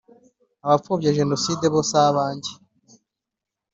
abapfobya 0.65 1.15
genocide 1.17 1.65
bo 1.73 1.81
si 1.89 1.97
abanjye 2.07 2.51